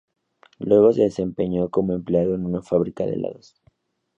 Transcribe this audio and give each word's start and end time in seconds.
Luego 0.57 0.93
se 0.93 1.03
desempeñó 1.03 1.69
como 1.69 1.93
empleado 1.93 2.33
en 2.33 2.43
una 2.43 2.63
fábrica 2.63 3.05
de 3.05 3.13
helados. 3.13 3.61